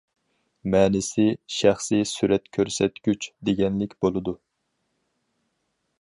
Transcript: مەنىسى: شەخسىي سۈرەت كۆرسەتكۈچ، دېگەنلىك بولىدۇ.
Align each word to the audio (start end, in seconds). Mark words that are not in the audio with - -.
مەنىسى: 0.75 1.25
شەخسىي 1.57 2.07
سۈرەت 2.13 2.49
كۆرسەتكۈچ، 2.59 3.31
دېگەنلىك 3.51 3.97
بولىدۇ. 4.07 4.35